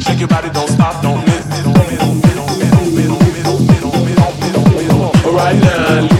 Shake 0.00 0.18
your 0.18 0.28
body, 0.28 0.48
don't 0.50 0.68
stop, 0.68 1.02
don't 1.02 1.24
miss. 1.26 1.40
All 5.50 5.52
you 5.54 6.19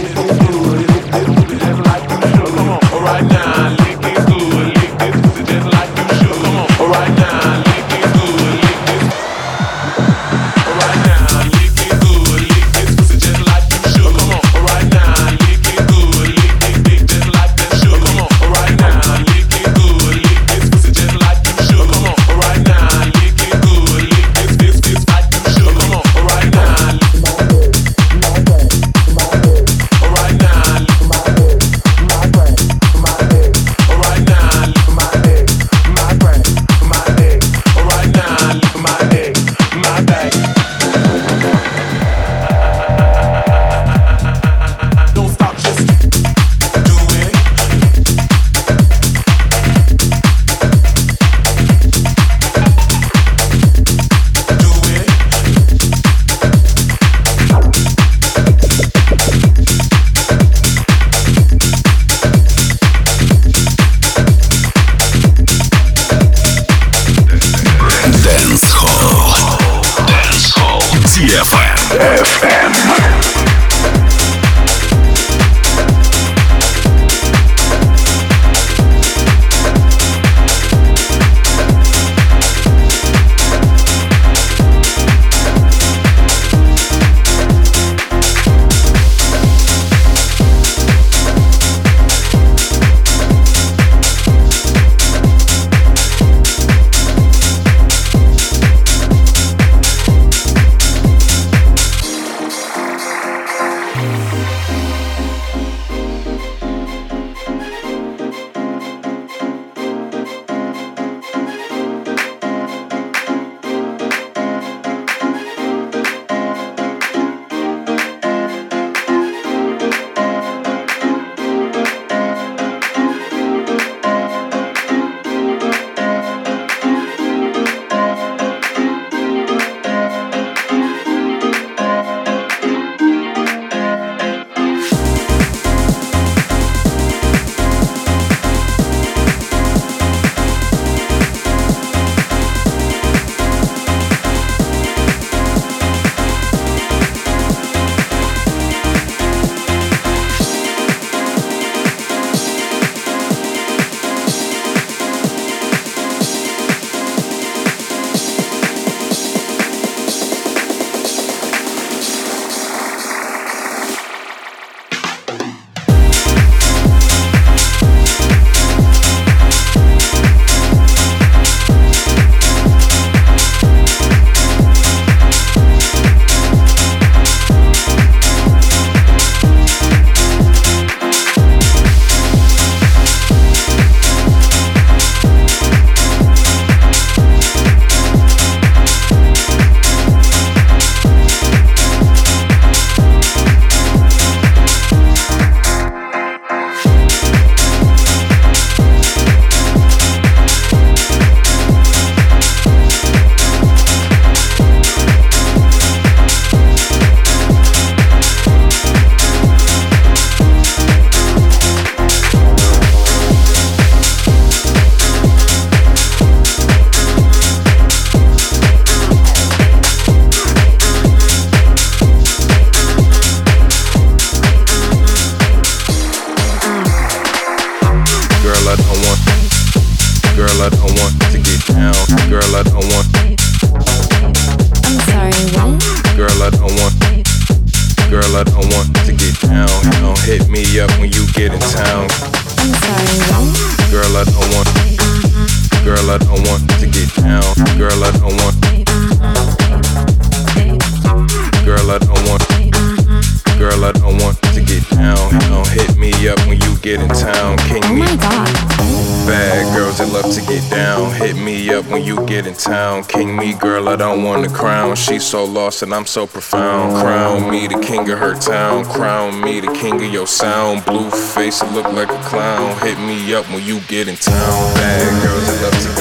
so 265.31 265.45
lost 265.45 265.81
and 265.81 265.93
I'm 265.93 266.05
so 266.05 266.27
profound. 266.27 267.01
Crown 267.01 267.49
me 267.49 267.65
the 267.65 267.79
king 267.79 268.09
of 268.09 268.19
her 268.19 268.33
town. 268.33 268.83
Crown 268.83 269.39
me 269.39 269.61
the 269.61 269.71
king 269.71 269.95
of 269.95 270.11
your 270.11 270.27
sound. 270.27 270.83
Blue 270.83 271.09
face, 271.09 271.61
it 271.61 271.71
look 271.71 271.85
like 271.93 272.09
a 272.09 272.21
clown. 272.23 272.77
Hit 272.81 272.99
me 272.99 273.33
up 273.33 273.47
when 273.47 273.63
you 273.63 273.79
get 273.87 274.09
in 274.09 274.17
town. 274.17 274.75
Bad 274.75 275.23
girls 275.23 275.45
that 275.47 275.61
love 275.63 275.95
to 275.95 276.00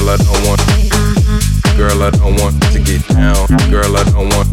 Girl, 0.00 0.08
I 0.08 0.16
don't 0.16 0.46
want. 0.48 0.60
Girl, 1.76 2.02
I 2.02 2.10
don't 2.10 2.40
want 2.40 2.62
to 2.72 2.78
get 2.80 3.06
down. 3.08 3.46
Girl, 3.70 3.98
I 3.98 4.04
don't 4.04 4.30
want. 4.30 4.48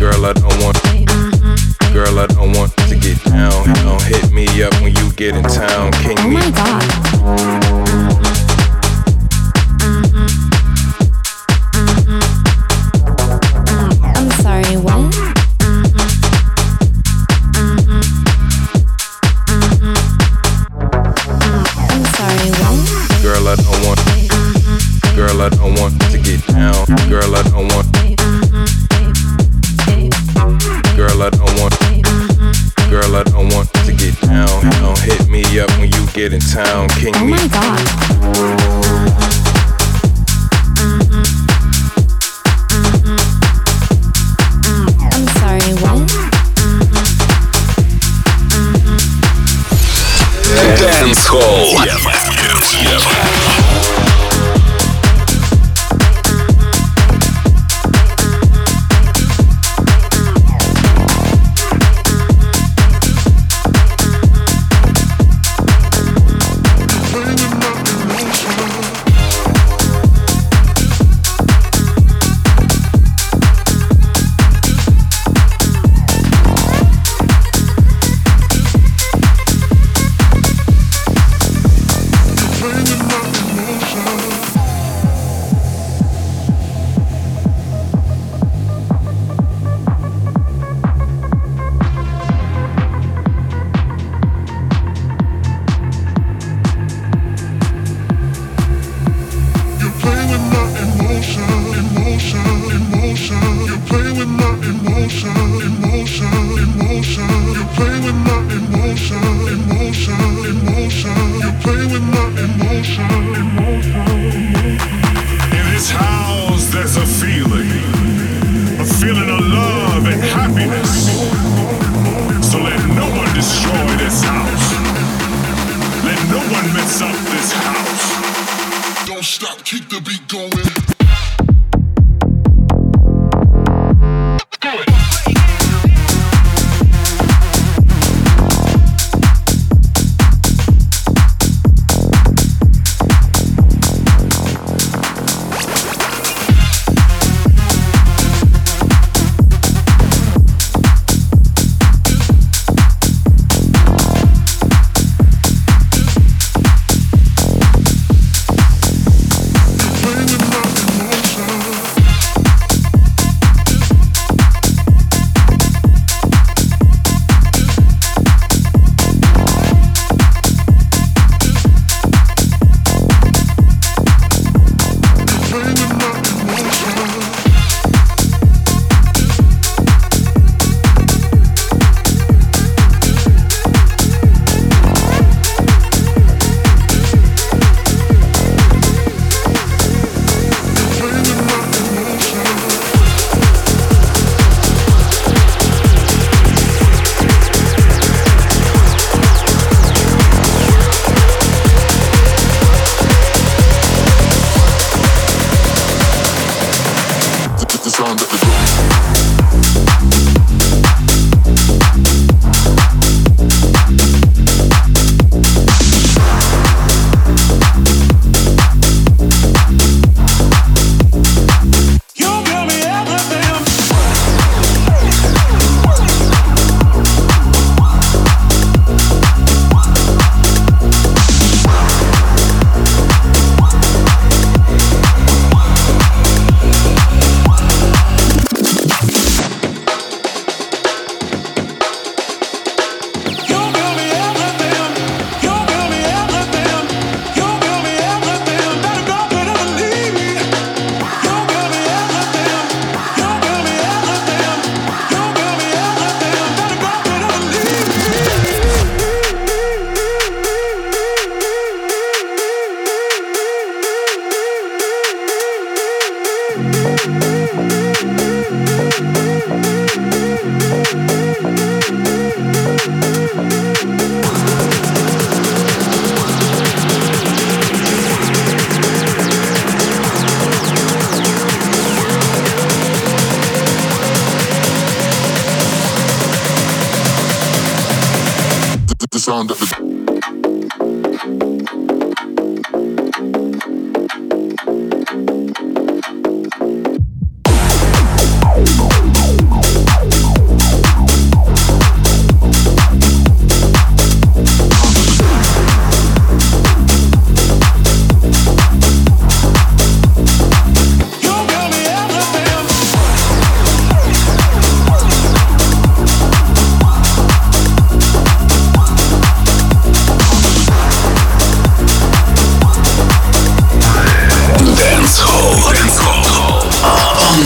Girl, 0.00 0.26
I 0.26 0.32
don't 0.32 0.60
want. 0.60 0.82
Girl, 1.92 2.18
I 2.18 2.26
don't 2.26 2.52
want 2.56 2.76
to 2.88 2.96
get 2.96 3.22
down. 3.22 3.72
Don't 3.84 4.02
hit 4.02 4.32
me 4.32 4.60
up 4.64 4.74
when 4.82 4.92
you 4.96 5.12
get 5.12 5.36
in 5.36 5.44
town. 5.44 5.92
King 5.92 6.18
oh 6.18 6.28
me. 6.28 6.34
my 6.34 6.50
god. 6.50 7.71
get 36.22 36.32
in 36.32 36.38
town, 36.38 36.88
can 36.90 37.10
oh 37.16 37.24
we? 37.24 37.32
Oh 37.32 37.36
my 37.36 37.48
god. 37.48 38.01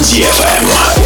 DFM. 0.06 1.05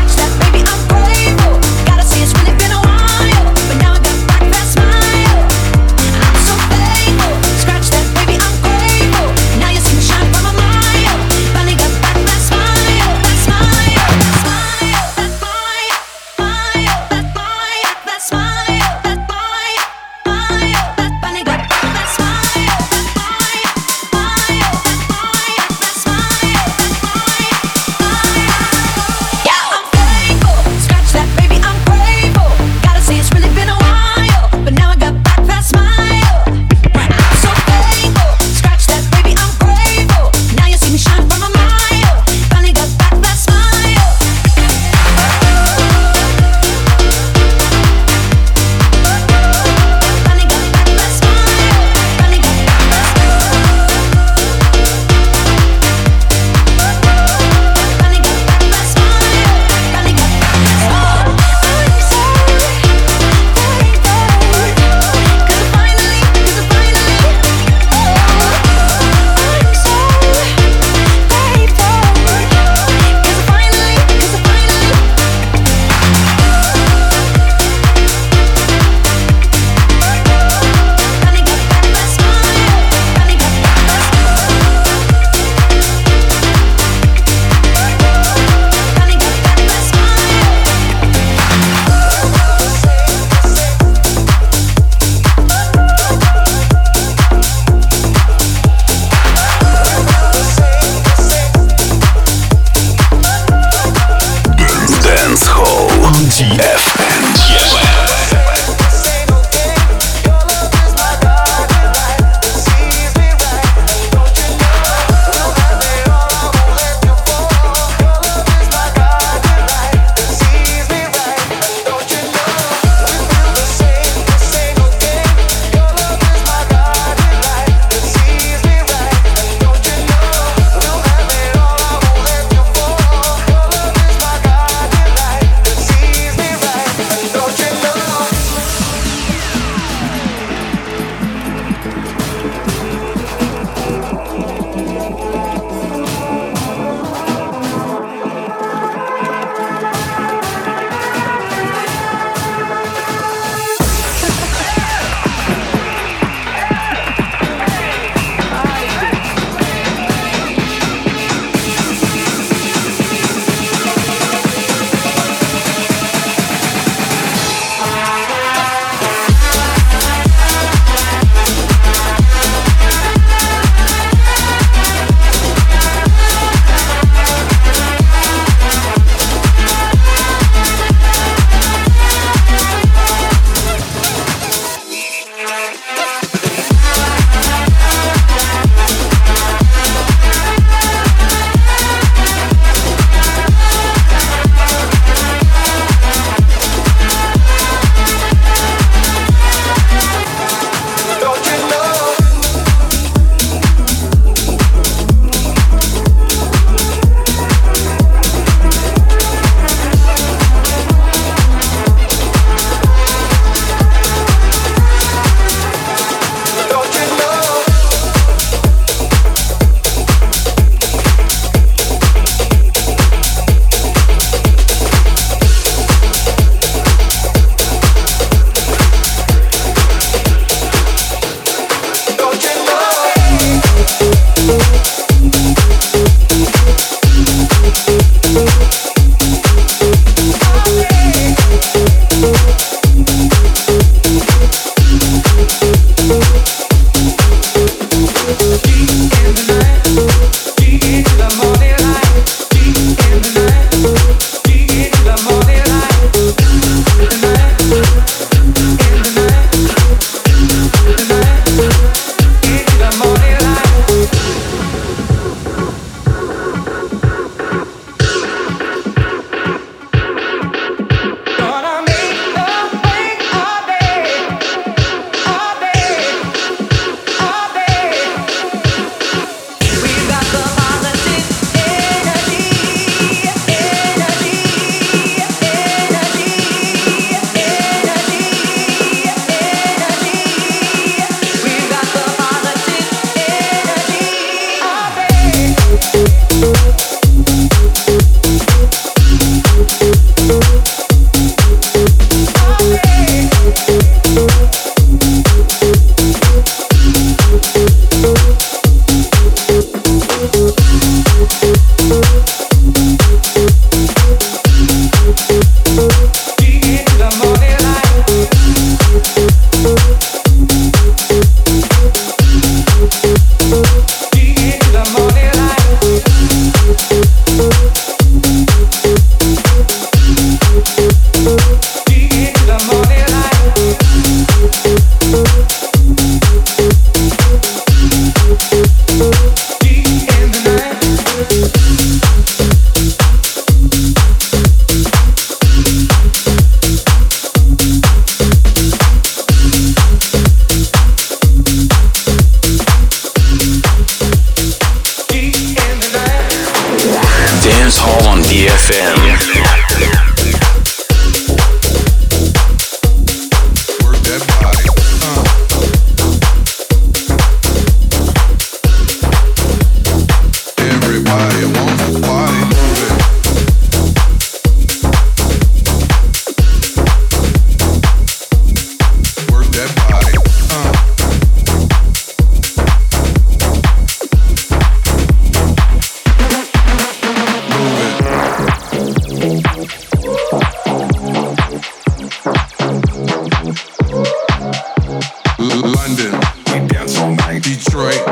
Detroit, 397.63 398.10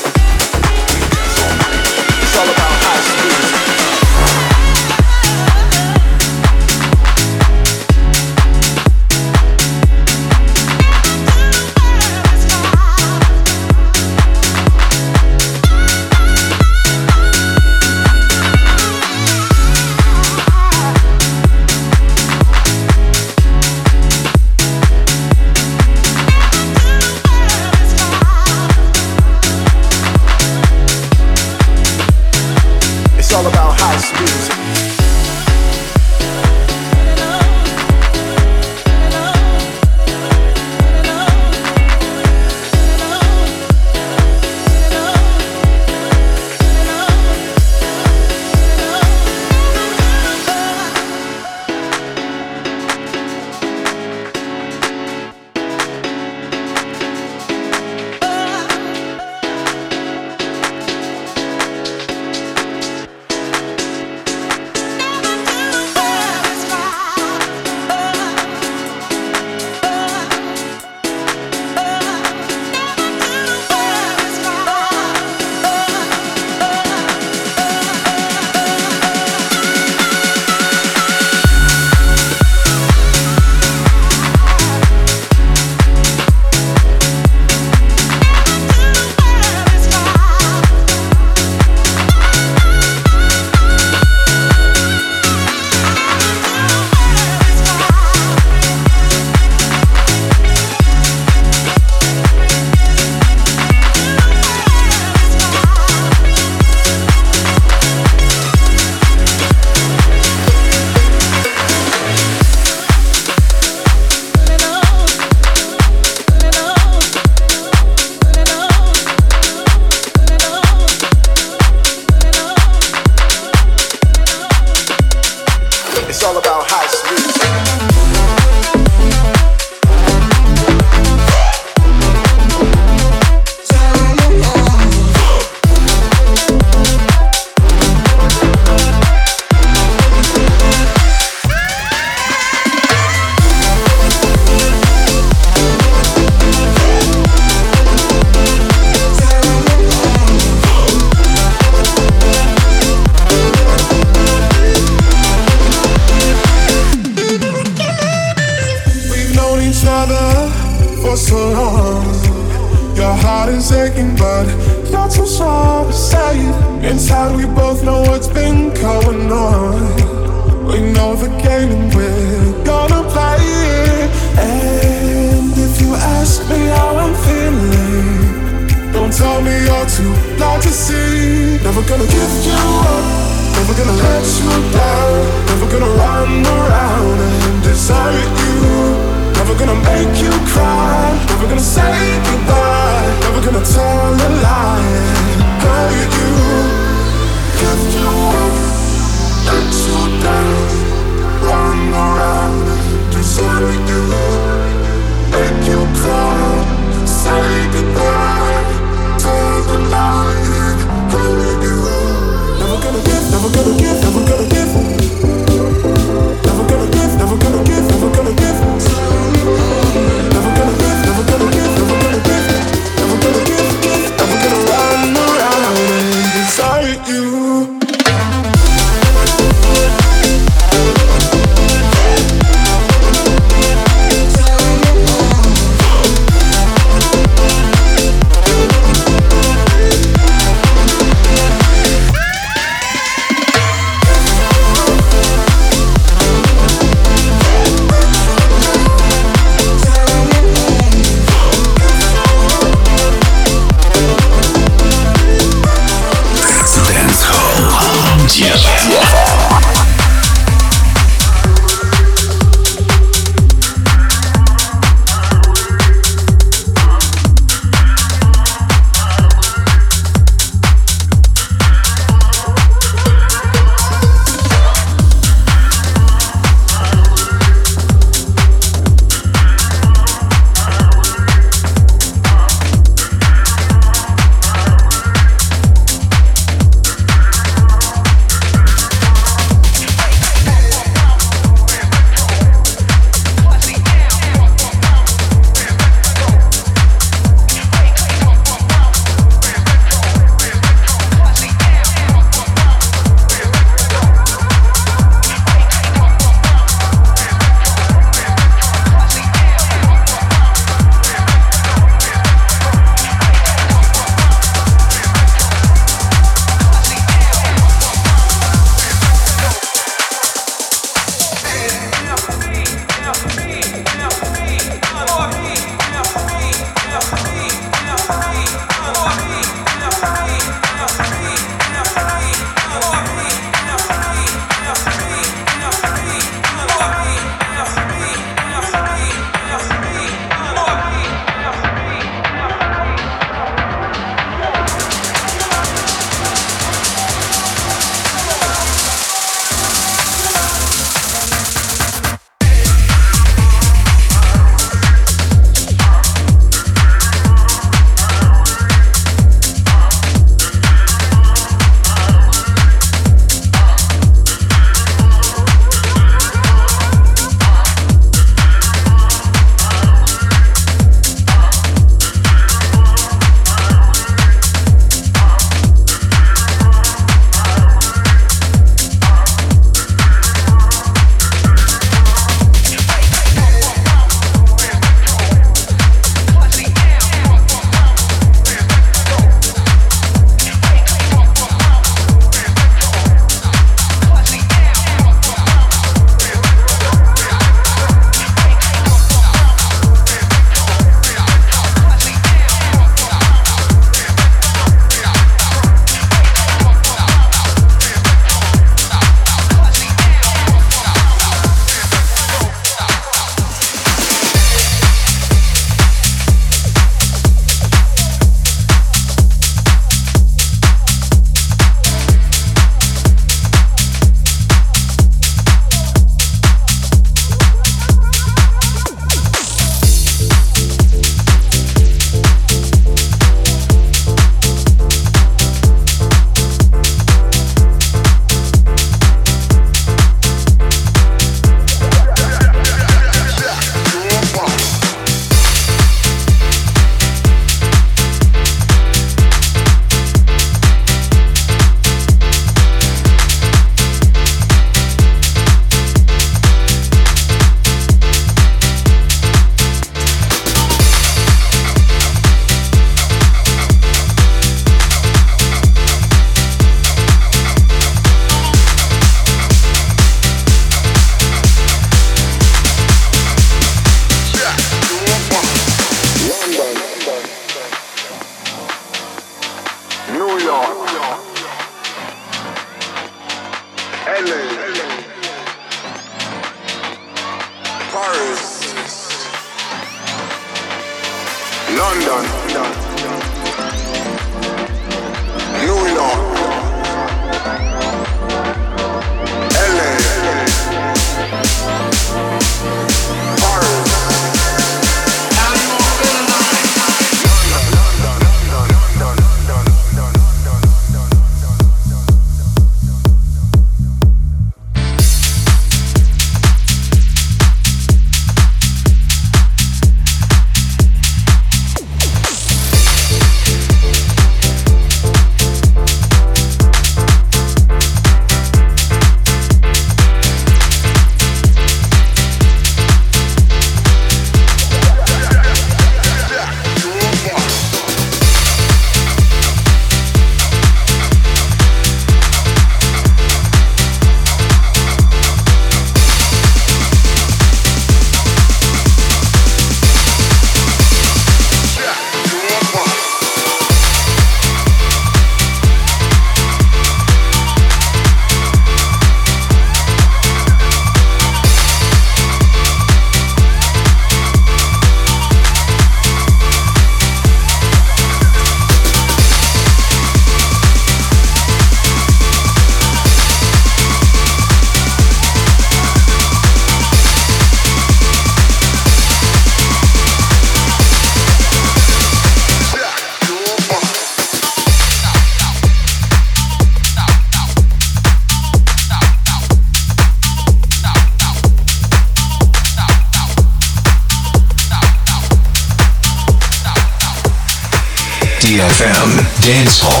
Dance 599.41 599.79
Hall. 599.81 600.00